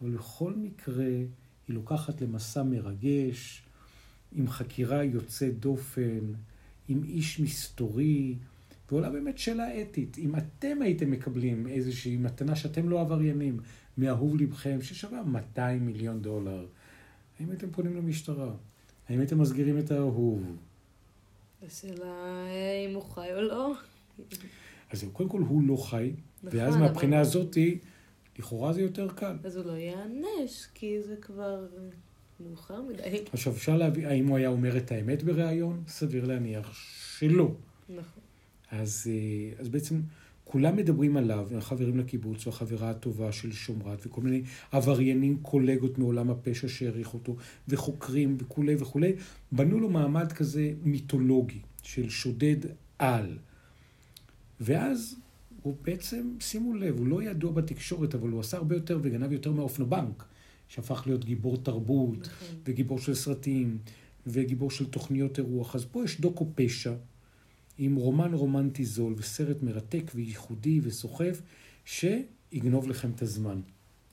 אבל 0.00 0.10
בכל 0.10 0.52
מקרה, 0.56 1.04
היא 1.04 1.26
לוקחת 1.68 2.20
למסע 2.20 2.62
מרגש, 2.62 3.62
עם 4.32 4.48
חקירה 4.48 5.04
יוצאת 5.04 5.58
דופן, 5.60 6.20
עם 6.88 7.02
איש 7.04 7.40
מסתורי, 7.40 8.34
ועולה 8.90 9.10
באמת 9.10 9.38
שאלה 9.38 9.82
אתית. 9.82 10.18
אם 10.18 10.36
אתם 10.36 10.82
הייתם 10.82 11.10
מקבלים 11.10 11.66
איזושהי 11.66 12.16
מתנה 12.16 12.56
שאתם 12.56 12.88
לא 12.88 13.00
עבריינים, 13.00 13.60
מאהוב 13.98 14.36
לבכם, 14.40 14.78
ששווה 14.82 15.22
200 15.22 15.86
מיליון 15.86 16.22
דולר, 16.22 16.66
האם 17.40 17.50
הייתם 17.50 17.70
פונים 17.70 17.96
למשטרה? 17.96 18.54
האם 19.08 19.18
הייתם 19.20 19.38
מסגירים 19.38 19.78
את 19.78 19.90
האהוב? 19.90 20.56
השאלה 21.66 22.46
אם 22.88 22.94
הוא 22.94 23.02
חי 23.02 23.32
או 23.34 23.40
לא. 23.42 23.72
אז 24.90 25.04
קודם 25.12 25.28
כל 25.28 25.40
הוא 25.40 25.62
לא 25.62 25.76
חי, 25.76 26.12
נכון, 26.42 26.58
ואז 26.58 26.74
אבל- 26.74 26.82
מהבחינה 26.82 27.20
הזאתי, 27.20 27.78
לכאורה 28.38 28.72
זה 28.72 28.80
יותר 28.82 29.08
קל. 29.14 29.36
אז 29.44 29.56
הוא 29.56 29.64
לא 29.64 29.72
ייענש, 29.72 30.66
כי 30.74 31.02
זה 31.02 31.16
כבר 31.16 31.66
מאוחר 32.48 32.82
מדי. 32.82 33.24
עכשיו, 33.32 33.52
אפשר 33.52 33.76
להבין, 33.76 34.04
האם 34.04 34.26
הוא 34.26 34.36
היה 34.36 34.48
אומר 34.48 34.76
את 34.76 34.92
האמת 34.92 35.22
בריאיון? 35.22 35.82
סביר 35.88 36.24
להניח 36.24 36.72
שלא. 37.18 37.54
נכון. 37.88 38.22
אז, 38.70 39.10
אה, 39.10 39.60
אז 39.60 39.68
בעצם 39.68 40.00
כולם 40.44 40.76
מדברים 40.76 41.16
עליו, 41.16 41.48
החברים 41.56 41.98
לקיבוץ, 41.98 42.46
והחברה 42.46 42.90
הטובה 42.90 43.32
של 43.32 43.52
שומרת, 43.52 44.06
וכל 44.06 44.20
מיני 44.20 44.42
עבריינים, 44.72 45.38
קולגות 45.42 45.98
מעולם 45.98 46.30
הפשע 46.30 46.68
שהעריך 46.68 47.14
אותו, 47.14 47.36
וחוקרים 47.68 48.36
וכולי 48.40 48.74
וכולי, 48.78 49.12
בנו 49.52 49.80
לו 49.80 49.90
מעמד 49.90 50.32
כזה 50.32 50.72
מיתולוגי 50.82 51.60
של 51.82 52.08
שודד 52.08 52.56
על. 52.98 53.38
ואז 54.60 55.16
הוא 55.62 55.76
בעצם, 55.82 56.34
שימו 56.40 56.74
לב, 56.74 56.98
הוא 56.98 57.06
לא 57.06 57.22
ידוע 57.22 57.52
בתקשורת, 57.52 58.14
אבל 58.14 58.28
הוא 58.28 58.40
עשה 58.40 58.56
הרבה 58.56 58.74
יותר 58.76 58.98
וגנב 59.02 59.32
יותר 59.32 59.52
מהאופנובנק, 59.52 60.24
שהפך 60.70 61.02
להיות 61.06 61.24
גיבור 61.24 61.56
תרבות, 61.56 62.18
נכון. 62.20 62.48
וגיבור 62.64 62.98
של 62.98 63.14
סרטים, 63.14 63.78
וגיבור 64.26 64.70
של 64.70 64.90
תוכניות 64.90 65.38
אירוח. 65.38 65.74
אז 65.74 65.84
פה 65.84 66.04
יש 66.04 66.20
דוקו 66.20 66.46
פשע, 66.54 66.92
עם 67.78 67.94
רומן 67.96 68.34
רומנטי 68.34 68.84
זול, 68.84 69.14
וסרט 69.16 69.62
מרתק 69.62 70.02
וייחודי 70.14 70.80
וסוחף, 70.82 71.40
שיגנוב 71.84 72.88
לכם 72.88 73.10
את 73.10 73.22
הזמן. 73.22 73.60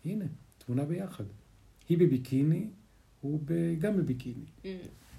הנה, 0.06 0.26
תמונה 0.58 0.86
ביחד. 0.86 1.24
היא 1.90 1.98
בביקיני, 1.98 2.68
הוא. 3.22 3.40
גם 3.80 3.98
בביקיני, 3.98 4.46
Mm. 4.64 4.68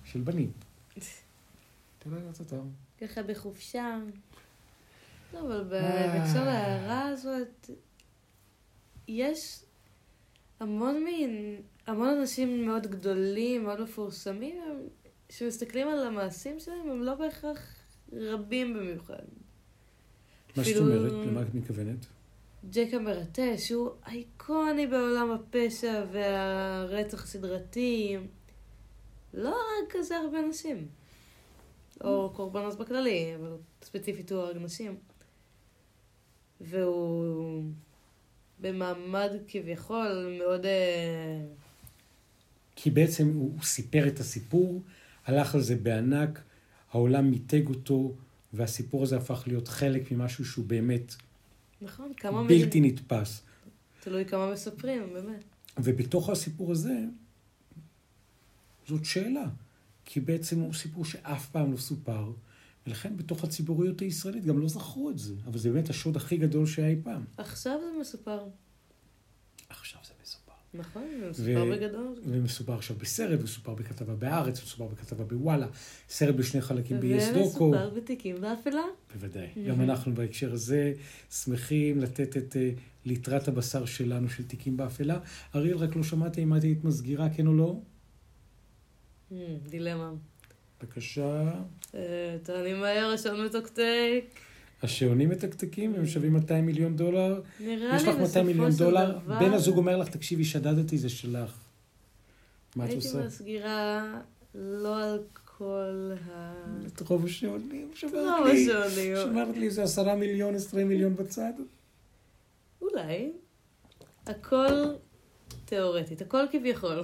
של 0.04 0.21
בנים. 0.21 0.50
אתה 1.99 2.11
לא 2.11 2.16
יודעת 2.16 2.40
אותם. 2.40 2.68
ככה 3.00 3.23
בחופשה. 3.23 3.99
לא, 5.35 5.40
אבל 5.40 5.64
ב- 5.64 5.73
אה. 5.73 6.18
בהקשר 6.18 6.45
להערה 6.45 7.09
הזאת, 7.09 7.71
יש 9.09 9.61
המון 10.61 11.05
מין, 11.05 11.57
המון 11.87 12.09
אנשים 12.09 12.67
מאוד 12.67 12.87
גדולים, 12.87 13.65
מאוד 13.65 13.81
מפורסמים, 13.81 14.62
הם- 14.62 14.88
שמסתכלים 15.31 15.88
על 15.88 16.07
המעשים 16.07 16.61
שלהם, 16.61 16.91
הם 16.91 17.03
לא 17.03 17.15
בהכרח 17.15 17.75
רבים 18.12 18.75
במיוחד. 18.75 19.15
מה 20.57 20.62
אפילו- 20.62 20.81
אומרת? 20.81 21.12
למה 21.12 21.43
את 21.43 21.55
מתכוונת? 21.55 22.07
ג'ק 22.71 22.95
המרטש, 22.95 23.73
הוא 23.73 23.91
אייקוני 24.07 24.87
בעולם 24.87 25.31
הפשע 25.31 26.05
והרצח 26.12 27.25
הסדרתי. 27.25 28.17
לא 29.35 29.49
הרג 29.49 29.91
כזה 29.91 30.17
הרבה 30.17 30.43
נשים. 30.43 30.88
או 32.05 32.31
קורבנות 32.35 32.79
בכללי, 32.79 33.35
אבל 33.37 33.53
ספציפית 33.83 34.33
הוא 34.33 34.41
הרג 34.41 34.57
נשים. 34.57 34.97
והוא 36.61 37.62
במעמד 38.61 39.31
כביכול 39.49 40.37
מאוד... 40.38 40.67
אה, 40.67 41.41
כי 42.77 42.91
בעצם 42.91 43.27
הוא, 43.29 43.53
הוא 43.55 43.62
סיפר 43.62 44.09
את 44.09 44.21
הסיפור, 44.21 44.83
הלך 45.27 45.55
על 45.55 45.61
זה 45.61 45.77
בענק, 45.77 46.43
העולם 46.93 47.31
מיתג 47.31 47.69
אותו, 47.69 48.15
והסיפור 48.53 49.03
הזה 49.03 49.17
הפך 49.17 49.45
להיות 49.47 49.69
חלק 49.69 50.12
ממשהו 50.12 50.45
שהוא 50.45 50.65
באמת 50.65 51.15
נכון, 51.82 52.13
כמה... 52.17 52.45
בלתי 52.45 52.80
מילים- 52.80 52.95
נתפס. 52.95 53.43
תלוי 54.00 54.25
כמה 54.25 54.52
מספרים, 54.52 55.02
באמת. 55.13 55.45
ובתוך 55.78 56.28
הסיפור 56.30 56.73
הזה, 56.73 56.99
זאת 58.87 59.04
שאלה. 59.04 59.45
כי 60.04 60.21
בעצם 60.21 60.61
הוא 60.61 60.75
סיפור 60.75 61.04
שאף 61.04 61.49
פעם 61.50 61.73
לא 61.73 61.76
סופר, 61.76 62.30
ולכן 62.89 63.17
בתוך 63.17 63.45
הציבוריות 63.45 64.01
הישראלית 64.01 64.45
גם 64.45 64.59
לא 64.59 64.69
זכרו 64.69 65.11
את 65.11 65.19
זה. 65.19 65.35
אבל 65.47 65.59
זה 65.59 65.71
באמת 65.71 65.91
השוד 65.91 66.17
הכי 66.17 66.37
גדול 66.37 66.67
שהיה 66.67 66.89
אי 66.89 66.97
פעם. 67.03 67.25
עכשיו 67.37 67.79
זה 67.81 68.01
מסופר. 68.01 68.45
עכשיו 69.69 70.01
זה 70.05 70.13
מסופר. 70.23 70.53
נכון, 70.75 71.03
זה 71.21 71.31
מסופר 71.31 71.65
ו- 71.69 71.73
בגדול. 71.73 72.15
ומסופר 72.25 72.75
עכשיו 72.75 72.97
בסרט, 72.97 73.41
מסופר 73.41 73.75
בכתבה 73.75 74.15
בהארץ, 74.15 74.63
מסופר 74.63 74.87
בכתבה 74.87 75.25
בוואלה, 75.25 75.67
סרט 76.09 76.35
בשני 76.35 76.61
חלקים 76.61 77.01
ביס 77.01 77.25
דוקו. 77.29 77.65
ומסופר 77.65 77.91
בתיקים 77.91 78.41
באפלה. 78.41 78.83
בוודאי. 79.15 79.49
גם 79.69 79.81
אנחנו 79.81 80.15
בהקשר 80.15 80.53
הזה 80.53 80.93
שמחים 81.31 82.01
לתת 82.01 82.37
את 82.37 82.57
אה, 82.57 82.71
ליטרת 83.05 83.49
הבשר 83.49 83.85
שלנו 83.85 84.29
של 84.29 84.45
תיקים 84.45 84.77
באפלה. 84.77 85.19
אריאל, 85.55 85.77
רק 85.77 85.97
לא 85.97 86.03
שמעתי 86.03 86.43
אם 86.43 86.57
את 86.57 86.63
היית 86.63 86.85
מסגירה, 86.85 87.29
כן 87.31 87.47
או 87.47 87.55
לא? 87.55 87.81
Hmm, 89.31 89.35
דילמה. 89.69 90.13
בבקשה. 90.82 91.50
אה, 91.95 92.36
תעני 92.43 92.73
מהר, 92.73 93.10
השעון 93.14 93.45
מתוקתק. 93.45 94.25
השעונים 94.82 95.28
מתקתקים, 95.28 95.95
הם 95.95 96.06
שווים 96.06 96.32
200 96.32 96.67
מיליון 96.67 96.97
דולר. 96.97 97.41
נראה 97.60 97.97
יש 97.97 98.02
לי 98.02 98.08
לך 98.08 98.19
200 98.19 98.25
בסופו 98.25 98.45
מיליון 98.45 98.73
של 98.73 98.78
דולר, 98.78 99.19
דבר... 99.19 99.38
בן 99.38 99.52
הזוג 99.52 99.76
אומר 99.76 99.97
לך, 99.97 100.08
תקשיבי, 100.08 100.45
שדדתי, 100.45 100.99
זה 100.99 101.08
שלך. 101.08 101.58
מה 102.76 102.86
את 102.86 102.95
עושה? 102.95 103.19
הייתי 103.19 103.26
מסגירה 103.26 104.21
לא 104.54 105.02
על 105.02 105.19
כל 105.45 106.12
ה... 106.30 106.54
את 106.86 107.00
רוב 107.00 107.25
השעונים, 107.25 107.91
שמרת 107.95 108.12
רוב 108.38 108.47
לי. 108.47 108.73
השעונים. 108.73 109.17
שמרת 109.17 109.56
לי 109.56 109.67
איזה 109.67 109.82
עשרה 109.82 110.17
מיליון, 110.17 110.54
עשרים 110.54 110.88
מיליון 110.88 111.17
בצד. 111.17 111.52
אולי. 112.82 113.32
הכל 114.26 114.84
תיאורטית, 115.64 116.23
הכל 116.23 116.45
כביכול. 116.50 117.02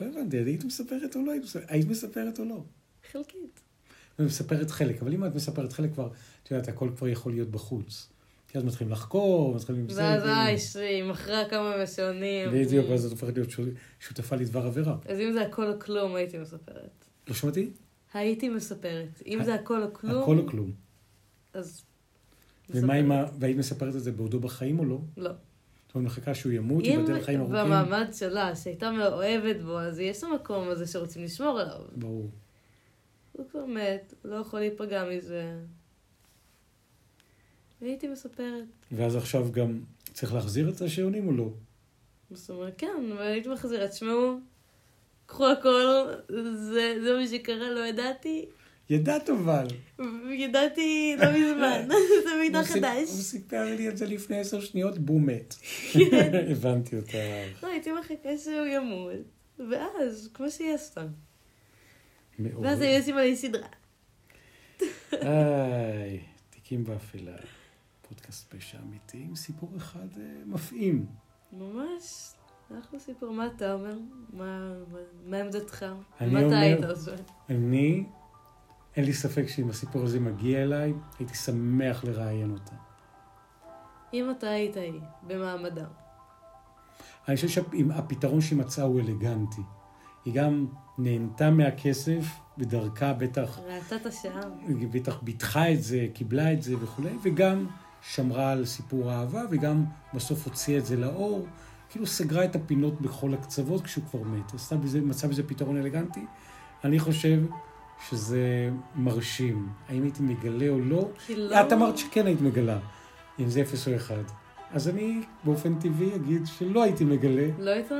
לא 0.00 0.06
הבנתי, 0.06 0.36
היית 0.36 0.64
מספרת 0.64 1.16
או 1.16 1.20
לא 1.26 1.32
היית 1.32 1.42
מספרת? 1.44 1.64
היית 1.68 1.88
מספרת 1.88 2.38
או 2.38 2.44
לא? 2.44 2.62
חלקית. 3.12 3.60
ומספרת 4.18 4.70
חלק, 4.70 5.02
אבל 5.02 5.12
אם 5.12 5.26
את 5.26 5.34
מספרת 5.34 5.72
חלק 5.72 5.92
כבר, 5.92 6.08
את 6.42 6.50
יודעת, 6.50 6.68
הכל 6.68 6.90
כבר 6.96 7.08
יכול 7.08 7.32
להיות 7.32 7.50
בחוץ. 7.50 8.08
כי 8.48 8.58
אז 8.58 8.64
מתחילים 8.64 8.92
לחקור, 8.92 9.54
מתחילים 9.54 9.88
זה. 9.88 10.02
ואז. 10.02 10.22
איי, 10.22 10.58
שהיא 10.58 11.04
מכרה 11.04 11.48
כמה 11.50 11.76
מהשעונים. 11.76 12.50
בדיוק, 12.52 12.86
ואז 12.90 13.04
את 13.04 13.10
הופכת 13.10 13.34
להיות 13.34 13.50
שו- 13.50 13.62
שותפה 14.00 14.36
לדבר 14.36 14.66
עבירה. 14.66 14.96
אז 15.06 15.18
אם 15.20 15.32
זה 15.32 15.42
הכל 15.42 15.72
או 15.72 15.80
כלום, 15.80 16.14
הייתי 16.14 16.38
מספרת. 16.38 17.04
לא 17.28 17.34
שמעתי? 17.34 17.70
הייתי 18.12 18.48
מספרת. 18.48 19.22
אם 19.26 19.44
זה 19.44 19.54
הכל 19.54 19.82
או 19.82 19.92
כלום, 19.92 20.22
הכל 20.22 20.38
או 20.38 20.46
כלום. 20.46 20.72
אז... 21.52 21.84
ומה. 22.70 23.20
ה... 23.20 23.26
והיית 23.38 23.56
מספרת 23.56 23.96
את 23.96 24.02
זה 24.02 24.12
בעודו 24.12 24.40
בחיים 24.40 24.78
או 24.78 24.84
לא? 24.84 25.00
לא. 25.16 25.30
זאת 25.94 25.96
אומרת, 25.96 26.12
מחכה 26.12 26.34
שהוא 26.34 26.52
ימות, 26.52 26.84
אם 26.84 26.90
ייבדל 26.90 27.22
חיים 27.22 27.40
ארוכים? 27.40 27.58
במעמד 27.58 28.08
שלה, 28.12 28.56
שהייתה 28.56 28.90
מאוהבת 28.90 29.60
בו, 29.60 29.78
אז 29.78 29.98
יש 29.98 30.24
המקום 30.24 30.68
הזה 30.68 30.86
שרוצים 30.86 31.24
לשמור 31.24 31.60
עליו. 31.60 31.80
ברור. 31.96 32.30
הוא 33.32 33.46
כבר 33.50 33.64
מת, 33.66 34.14
לא 34.24 34.36
יכול 34.36 34.60
להיפגע 34.60 35.04
מזה. 35.04 35.54
והייתי 37.82 38.08
מספרת. 38.08 38.64
ואז 38.92 39.16
עכשיו 39.16 39.52
גם 39.52 39.80
צריך 40.12 40.34
להחזיר 40.34 40.70
את 40.70 40.80
השעונים 40.80 41.28
או 41.28 41.32
לא? 41.32 41.48
זאת 42.30 42.50
אומרת, 42.50 42.74
כן, 42.78 43.12
והייתי 43.18 43.48
מחזירה, 43.48 43.88
תשמעו, 43.88 44.38
קחו 45.26 45.46
הכל, 45.46 46.04
זה, 46.54 46.96
זה 47.04 47.16
מה 47.20 47.26
שקרה, 47.26 47.70
לא 47.70 47.86
ידעתי. 47.86 48.46
ידעת 48.90 49.30
אבל. 49.30 49.66
ידעתי 50.30 51.16
לא 51.18 51.32
מזמן, 51.32 51.88
זה 52.24 52.30
מידע 52.40 52.62
חדש. 52.62 53.08
הוא 53.08 53.22
סיפר 53.22 53.64
לי 53.64 53.88
את 53.88 53.96
זה 53.96 54.06
לפני 54.06 54.40
עשר 54.40 54.60
שניות, 54.60 54.98
בום 54.98 55.26
מת. 55.26 55.54
הבנתי 56.52 56.96
אותך. 56.96 57.14
לא, 57.62 57.68
הייתי 57.68 57.92
מחכה 57.92 58.38
שהוא 58.38 58.66
ימות, 58.66 59.12
ואז, 59.70 60.30
כמו 60.34 60.50
שהיא 60.50 60.74
עשתה. 60.74 61.06
מאוד. 62.38 62.64
ואז 62.64 62.80
היו 62.80 62.98
עושים 62.98 63.16
עלי 63.16 63.36
סדרה. 63.36 63.68
איי, 65.12 66.20
תיקים 66.50 66.84
באפלה. 66.84 67.36
פודקאסט 68.08 68.54
פשע 68.54 68.78
אמיתי 68.78 69.18
עם 69.18 69.36
סיפור 69.36 69.70
אחד 69.76 70.08
אה, 70.18 70.22
מפעים. 70.46 71.06
ממש, 71.52 72.32
אחלה 72.68 72.98
סיפור. 72.98 73.30
מה 73.30 73.46
אתה 73.56 73.72
אומר? 73.72 73.98
מה, 74.32 75.40
עמדתך? 75.40 75.86
מה 76.20 76.46
אתה 76.46 76.58
היית 76.58 76.84
עושה? 76.84 77.14
אני, 77.50 78.04
אין 78.96 79.04
לי 79.04 79.12
ספק 79.12 79.46
שאם 79.46 79.70
הסיפור 79.70 80.02
הזה 80.02 80.20
מגיע 80.20 80.62
אליי, 80.62 80.92
הייתי 81.18 81.34
שמח 81.34 82.04
לראיין 82.04 82.50
אותה. 82.50 82.74
אם 84.14 84.30
אתה 84.30 84.50
היית 84.50 84.76
היא, 84.76 85.00
במעמדה. 85.26 85.84
אני 87.28 87.36
חושב 87.36 87.48
שהפתרון 87.48 88.40
שהיא 88.40 88.58
מצאה 88.58 88.84
הוא 88.84 89.00
אלגנטי. 89.00 89.62
היא 90.24 90.34
גם 90.34 90.66
נהנתה 90.98 91.50
מהכסף, 91.50 92.24
בדרכה 92.58 93.12
בטח, 93.12 93.58
ראתה 93.58 93.96
את 93.96 94.06
השעה. 94.06 94.40
היא 94.68 94.88
בטח 94.88 95.22
ביטחה 95.22 95.72
את 95.72 95.82
זה, 95.82 96.06
קיבלה 96.14 96.52
את 96.52 96.62
זה 96.62 96.74
וכולי, 96.80 97.10
וגם 97.22 97.66
שמרה 98.02 98.52
על 98.52 98.64
סיפור 98.64 99.10
האהבה, 99.10 99.42
וגם 99.50 99.84
בסוף 100.14 100.46
הוציאה 100.46 100.78
את 100.78 100.86
זה 100.86 100.96
לאור, 100.96 101.46
כאילו 101.90 102.06
סגרה 102.06 102.44
את 102.44 102.56
הפינות 102.56 103.00
בכל 103.00 103.34
הקצוות 103.34 103.82
כשהוא 103.82 104.04
כבר 104.10 104.22
מת. 104.22 104.54
עשתה 104.54 104.76
בזה, 104.76 105.00
מצא 105.00 105.28
בזה 105.28 105.48
פתרון 105.48 105.76
אלגנטי. 105.76 106.26
אני 106.84 106.98
חושב 106.98 107.42
שזה 108.08 108.70
מרשים. 108.96 109.68
האם 109.88 110.02
הייתי 110.02 110.22
מגלה 110.22 110.68
או 110.68 110.78
לא? 110.80 111.08
כי 111.26 111.36
לא... 111.36 111.60
את 111.60 111.72
אמרת 111.72 111.98
שכן 111.98 112.26
היית 112.26 112.40
מגלה, 112.40 112.78
אם 113.40 113.48
זה 113.48 113.60
אפס 113.60 113.88
או 113.88 113.96
אחד. 113.96 114.22
אז 114.72 114.88
אני 114.88 115.20
באופן 115.44 115.74
טבעי 115.74 116.14
אגיד 116.14 116.46
שלא 116.46 116.82
הייתי 116.82 117.04
מגלה, 117.04 117.46
לא 117.58 117.70
היית 117.70 117.90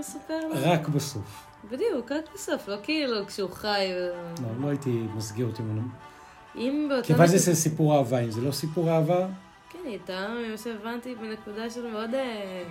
מספר 0.00 0.40
לו? 0.48 0.54
רק 0.54 0.88
בסוף. 0.88 1.44
בדיוק, 1.70 2.12
רק 2.12 2.24
בסוף, 2.34 2.68
לא 2.68 2.76
כאילו 2.82 3.26
כשהוא 3.26 3.50
חי. 3.50 3.84
לא, 4.42 4.48
לא 4.62 4.68
הייתי 4.68 5.06
מסגיר 5.16 5.46
אותי 5.46 5.62
מולו. 5.62 5.82
אם 6.56 6.86
באותה... 6.88 7.06
כיוון 7.06 7.22
נקודה- 7.24 7.38
זה 7.38 7.54
סיפור 7.54 7.96
אהבה, 7.96 8.18
אם 8.20 8.30
זה 8.30 8.40
לא 8.40 8.52
סיפור 8.52 8.90
אהבה, 8.90 9.26
כן, 9.70 9.78
הייתה, 9.84 10.26
ממה 10.48 10.56
שהבנתי, 10.58 11.14
בנקודה 11.14 11.70
של 11.70 11.86
מאוד... 11.90 12.14
אה, 12.14 12.62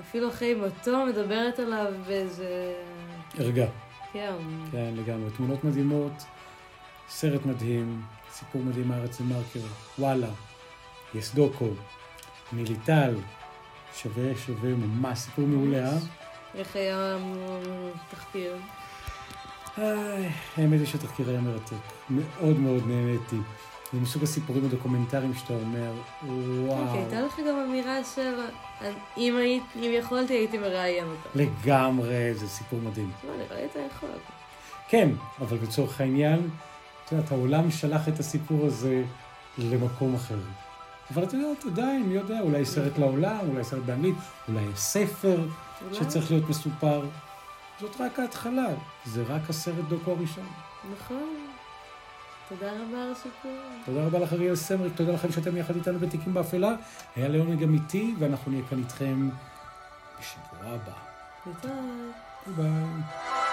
אפילו 0.00 0.28
אחרי 0.28 0.54
מותו 0.54 1.06
מדברת 1.06 1.58
עליו 1.58 1.92
באיזה... 2.06 2.74
הרגע. 3.38 3.66
כן, 4.14 4.34
כן, 4.72 4.94
לגמרי. 4.96 5.30
תמונות 5.36 5.64
מדהימות, 5.64 6.12
סרט 7.08 7.46
מדהים, 7.46 8.02
סיפור 8.30 8.62
מדהים 8.62 8.88
מארץ 8.88 9.20
למרקר, 9.20 9.60
וואלה, 9.98 10.28
יס 11.14 11.34
דוקו, 11.34 11.68
מיליטל, 12.52 13.14
שווה, 13.94 14.36
שווה, 14.46 14.70
ממש 14.70 15.18
סיפור 15.18 15.46
מעולה, 15.46 15.86
אה? 15.92 15.98
איך 16.54 16.76
היה 16.76 17.16
תחקיר. 18.10 18.56
איי, 19.78 20.30
האמת 20.56 20.78
היא 20.78 20.86
שהתחקיר 20.86 21.30
היה 21.30 21.40
מרתק. 21.40 21.76
מאוד 22.10 22.58
מאוד 22.58 22.82
נהניתי. 22.86 23.38
זה 23.94 24.00
מסוג 24.00 24.22
הסיפורים 24.22 24.64
הדוקומנטריים 24.64 25.34
שאתה 25.34 25.52
אומר, 25.52 25.92
וואו. 26.26 26.86
אוקיי, 26.86 26.98
הייתה 26.98 27.20
לך 27.20 27.40
גם 27.48 27.56
אמירה 27.68 28.04
של... 28.14 28.34
אם 29.16 29.36
היית, 29.36 29.62
אם 29.76 29.90
יכולתי, 29.98 30.32
הייתי 30.32 30.58
מראיין 30.58 31.04
אותה. 31.04 31.28
לגמרי, 31.34 32.34
זה 32.34 32.48
סיפור 32.48 32.78
מדהים. 32.80 33.10
לא, 33.26 33.32
נראה 33.36 33.60
לי 33.60 33.66
אתה 33.66 33.78
יכול. 33.78 34.08
כן, 34.88 35.08
אבל 35.40 35.58
לצורך 35.62 36.00
העניין, 36.00 36.50
את 37.04 37.12
יודעת, 37.12 37.32
העולם 37.32 37.70
שלח 37.70 38.08
את 38.08 38.18
הסיפור 38.20 38.66
הזה 38.66 39.02
למקום 39.58 40.14
אחר. 40.14 40.38
אבל 41.14 41.22
אתה 41.22 41.36
יודע, 41.36 41.48
עדיין, 41.66 42.02
מי 42.02 42.14
יודע, 42.14 42.40
אולי 42.40 42.64
סרט 42.64 42.98
לעולם, 42.98 43.38
אולי 43.48 43.64
סרט 43.64 43.82
באנגלית, 43.82 44.16
אולי 44.48 44.64
ספר? 44.74 45.38
שצריך 45.92 46.30
להיות 46.30 46.48
מסופר. 46.48 47.02
זאת 47.80 48.00
רק 48.00 48.18
ההתחלה, 48.18 48.66
זה 49.04 49.24
רק 49.28 49.50
הסרט 49.50 49.84
דוקו 49.88 50.10
הראשון. 50.10 50.46
נכון. 50.92 51.53
תודה 52.58 52.72
רבה 52.72 53.02
על 53.02 53.12
הסיפור. 53.12 53.58
תודה 53.84 54.06
רבה 54.06 54.18
לך, 54.18 54.32
אריאל 54.32 54.56
סמריק, 54.56 54.92
תודה 54.96 55.12
לכם 55.12 55.32
שאתם 55.32 55.56
יחד 55.56 55.76
איתנו 55.76 55.98
בתיקים 55.98 56.34
באפלה. 56.34 56.74
היה 57.16 57.28
לעונג 57.28 57.62
אמיתי, 57.62 58.14
ואנחנו 58.18 58.52
נהיה 58.52 58.64
כאן 58.70 58.78
איתכם 58.78 59.28
בשבוע 60.18 60.74
הבא. 60.74 60.92
ביי 61.62 61.72
ביי. 62.56 63.43